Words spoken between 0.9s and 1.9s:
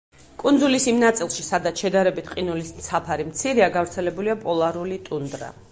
იმ ნაწილში სადაც